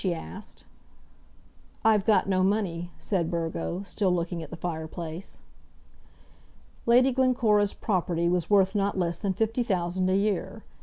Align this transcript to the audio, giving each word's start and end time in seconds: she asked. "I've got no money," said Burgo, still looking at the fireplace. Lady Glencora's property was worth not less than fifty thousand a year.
she 0.03 0.15
asked. 0.15 0.63
"I've 1.85 2.05
got 2.05 2.27
no 2.27 2.41
money," 2.41 2.89
said 2.97 3.29
Burgo, 3.29 3.83
still 3.83 4.11
looking 4.11 4.41
at 4.41 4.49
the 4.49 4.57
fireplace. 4.57 5.41
Lady 6.87 7.11
Glencora's 7.11 7.75
property 7.75 8.27
was 8.27 8.49
worth 8.49 8.73
not 8.73 8.97
less 8.97 9.19
than 9.19 9.33
fifty 9.35 9.61
thousand 9.61 10.09
a 10.09 10.15
year. 10.15 10.63